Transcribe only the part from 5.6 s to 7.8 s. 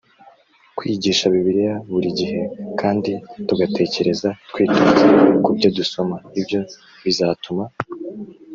dusoma ibyo bizatuma